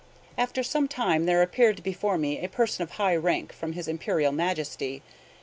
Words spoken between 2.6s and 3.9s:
of high rank from his